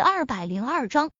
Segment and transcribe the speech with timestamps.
[0.00, 1.10] 二百零二章，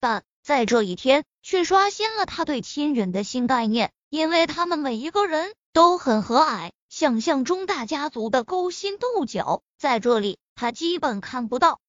[0.00, 6.72] 但在这一天却刷新了他对亲人的新概念，因为他们每一个人都很和蔼。
[6.88, 11.80] 想象中大家族的勾心斗角，在这里他基本看不到。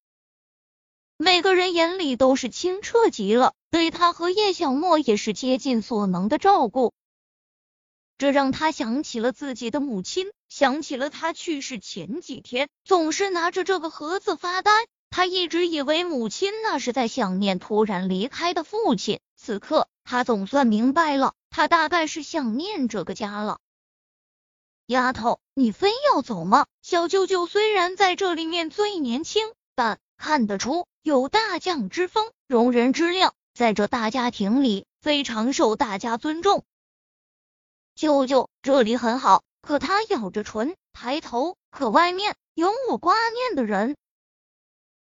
[1.17, 6.94] 每个人眼里都是清澈极了，对他和叶小莫也是竭尽所能的照顾。
[8.17, 14.71] 这让他想起了自己的母亲，想起了他去世前几天总是拿着这个盒子发呆。
[15.12, 23.59] 他一直以为母亲那是在想念突然离开的父亲，此刻他总算明白了，他大概是想念这个家了。
[24.85, 26.66] 丫头，你非要走吗？
[26.81, 36.63] 小舅舅虽然在这里面最年轻，但看得出有大将之风，容人之量，在这大家庭里非常受大家尊重。
[37.95, 43.97] 舅舅，这里很好，可他咬着唇，抬头，可外面有我挂念的人。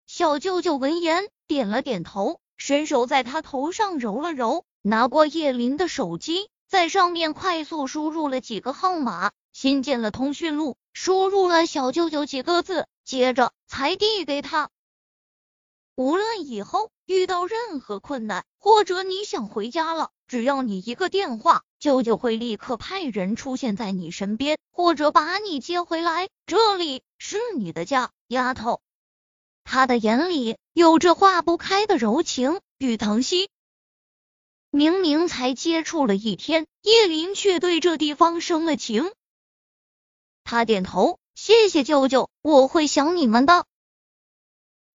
[0.07, 14.69] 小舅舅闻言点了点头，伸手在他头上揉了揉，拿过叶林的手机，在上面快速输入了几个号码，新建了通讯录，输入了小舅舅几个字，接着才递给他。
[15.95, 21.63] 无论以后遇到任何困难，或者你想回家了，只要你一个电话。
[21.79, 26.29] 舅舅会立刻派人出现在你身边，或者把你接回来。
[26.45, 28.81] 这里是你的家，丫头。
[29.65, 33.49] 他的眼里有着化不开的柔情与疼惜。
[34.69, 39.11] 明明才接触了一天，叶林却对这地方生了情。
[40.43, 43.65] 他点头，谢谢舅舅，我会想你们的。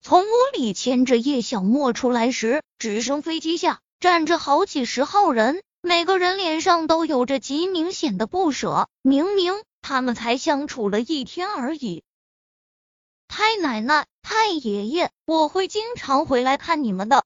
[0.01, 5.63] 从屋里牵着叶小莫出来时，直升飞机下站着好几十号人。
[5.83, 12.03] 每个人脸上都有着极明显的不舍，明明他们才相处了一天而已。
[13.29, 17.25] 太奶奶、太爷爷，我会经常回来看你们的。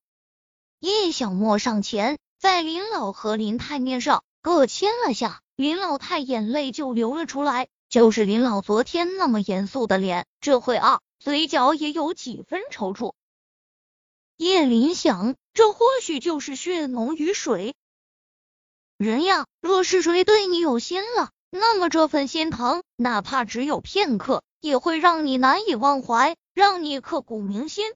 [0.80, 7.68] 叶小莫上前，在林老和林太面上各亲了下，林老太眼泪就流了出来。
[7.88, 13.12] 就是林老昨天那么严肃的脸，这会啊，嘴角也有几分抽搐。
[14.36, 17.76] 叶林想，这或许就是血浓于水。
[18.96, 27.92] 人呀，若是谁对你有心了，那么这份心疼，哪怕只有片刻，也会让你难以忘怀，让你刻骨铭心。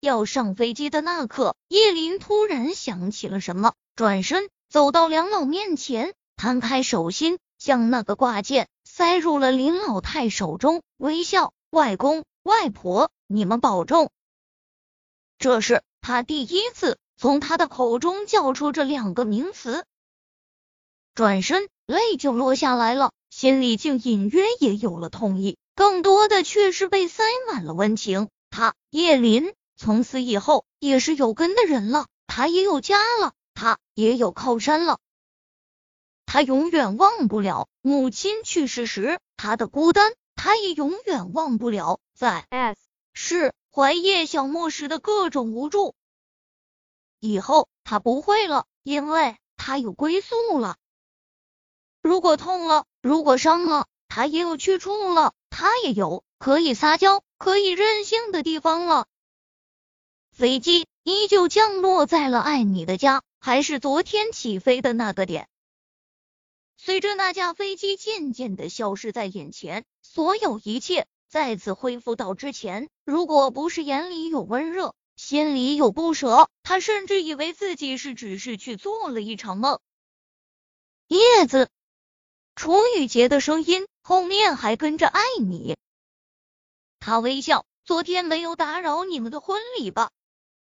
[0.00, 14.10] 要上飞机的那刻，叶林突然想起了什么，转身走到梁老面前，摊开手心，将那个挂件塞入了林老太手中，微笑：“外公外婆，你们保重。”
[15.38, 16.98] 这是他第一次。
[17.16, 19.84] 从他的口中叫出这两个名词，
[21.14, 28.28] 转身泪就落下来了，心里竟隐约也有了痛意，更多的却是被塞满了温情。
[28.50, 34.98] 他叶林从此以后也是有根的人了，他也有家了，他也有靠山了。
[36.26, 42.80] 他永远忘不了母亲去世时他的孤单，他也永远忘不了在 S
[43.12, 45.94] 是怀叶小莫时的各种无助。
[47.20, 50.76] 以后他不会了，因为他有归宿了。
[52.02, 59.06] 如果痛了，如果伤了，他也有去处了，他也有可以撒娇、可以任性的地方了。
[60.32, 65.48] 飞机依旧降落在了爱你的家，还是昨天起飞的那个点。
[66.76, 72.88] 随着那架飞机渐渐的消失在眼前，所有一切再次恢复到之前。
[73.04, 74.92] 如果不是眼里有温热。
[75.14, 79.78] 心里有不舍，他甚至以为自己是只是去做了一场梦。
[81.06, 81.70] 叶子，
[82.64, 85.76] 楚雨洁的声音后面还跟着爱你。
[86.98, 90.08] 他微笑，昨天没有打扰你们的婚礼吧？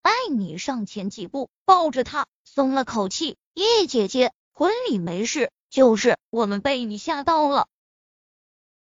[0.03, 3.35] 爱你上前几步，抱着他，松了口气。
[3.56, 7.68] 叶姐姐，婚礼没事，就是我们被你吓到了。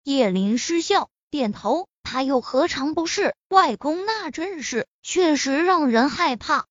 [0.04, 1.88] 叶林失笑，点头。
[2.04, 3.36] 他又何尝不是？
[3.48, 6.68] 外公那阵势确实让人害怕。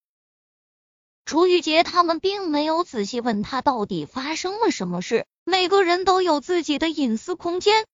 [1.29, 7.85] 楚玉洁他们并没有仔细问他到底发生了什么事，每个人都有自己的隐私空间。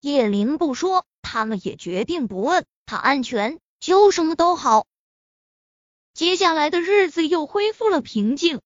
[0.00, 2.64] 叶林不说，他们也决定不问。
[2.86, 4.86] 他安全，就什么都好。
[6.14, 8.62] 接下来的日子又恢复了平静。